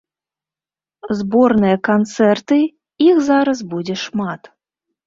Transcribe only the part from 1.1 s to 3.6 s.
Зборныя канцэрты, іх зараз